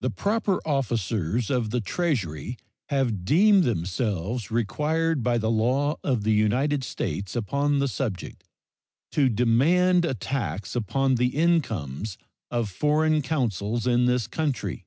The 0.00 0.08
proper 0.08 0.58
officers 0.66 1.50
of 1.50 1.68
the 1.68 1.82
Treasury 1.82 2.56
have 2.88 3.26
deemed 3.26 3.62
themselves 3.62 4.50
required 4.50 5.22
by 5.22 5.36
the 5.36 5.50
law 5.50 5.96
of 6.02 6.22
the 6.24 6.32
United 6.32 6.82
States 6.82 7.36
upon 7.36 7.78
the 7.78 7.88
subject 7.88 8.42
to 9.12 9.28
demand 9.28 10.06
a 10.06 10.14
tax 10.14 10.74
upon 10.74 11.16
the 11.16 11.36
incomes 11.36 12.16
of 12.50 12.70
foreign 12.70 13.20
consuls 13.20 13.86
in 13.86 14.06
this 14.06 14.26
country. 14.28 14.86